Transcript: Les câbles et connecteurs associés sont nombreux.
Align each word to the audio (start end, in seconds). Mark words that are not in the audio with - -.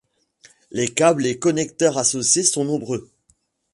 Les 0.71 0.87
câbles 0.87 1.27
et 1.27 1.37
connecteurs 1.37 1.99
associés 1.99 2.41
sont 2.43 2.65
nombreux. 2.65 3.07